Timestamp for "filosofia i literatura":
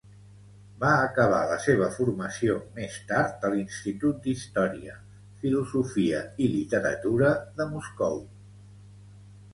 5.45-7.31